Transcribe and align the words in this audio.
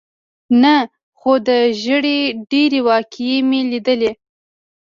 نه، 0.61 0.75
خو 1.19 1.31
د 1.47 1.49
ژېړي 1.81 2.19
ډېرې 2.51 2.79
واقعې 2.87 3.37
مې 3.49 3.61
لیدلې. 3.71 4.11